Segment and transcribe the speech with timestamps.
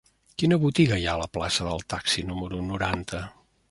[0.43, 3.27] Quina botiga hi ha a la plaça del Taxi número noranta?